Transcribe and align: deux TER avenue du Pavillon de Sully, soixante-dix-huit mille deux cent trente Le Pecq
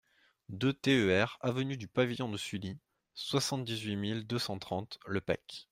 deux 0.49 0.73
TER 0.73 1.37
avenue 1.41 1.77
du 1.77 1.87
Pavillon 1.87 2.27
de 2.31 2.35
Sully, 2.35 2.79
soixante-dix-huit 3.13 3.95
mille 3.97 4.23
deux 4.25 4.39
cent 4.39 4.57
trente 4.57 4.97
Le 5.05 5.21
Pecq 5.21 5.69